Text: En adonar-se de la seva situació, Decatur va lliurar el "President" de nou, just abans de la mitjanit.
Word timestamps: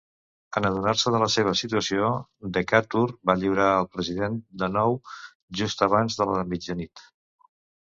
En 0.59 0.67
adonar-se 0.69 1.11
de 1.15 1.19
la 1.23 1.27
seva 1.33 1.53
situació, 1.59 2.09
Decatur 2.55 3.03
va 3.31 3.37
lliurar 3.43 3.69
el 3.83 3.87
"President" 3.99 4.41
de 4.65 4.73
nou, 4.79 4.99
just 5.63 5.87
abans 5.91 6.21
de 6.23 6.31
la 6.33 6.49
mitjanit. 6.57 7.07